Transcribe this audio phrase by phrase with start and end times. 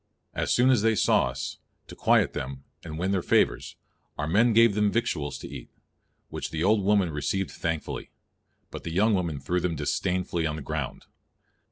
[0.33, 3.75] As soone as they saw us, to quiet them and win their favours,
[4.17, 5.69] our men gave them victuals to eate,
[6.29, 8.09] which the old woman received thankfully,
[8.71, 11.05] but the young woman threw them disdainfully on the ground.